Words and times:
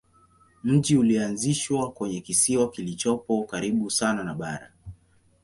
Mji 0.63 0.97
ulianzishwa 0.97 1.91
kwenye 1.91 2.21
kisiwa 2.21 2.69
kilichopo 2.71 3.43
karibu 3.43 3.91
sana 3.91 4.23
na 4.23 4.33
bara. 4.35 4.71